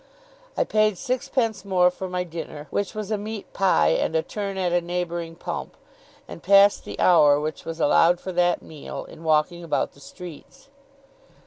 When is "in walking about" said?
9.05-9.91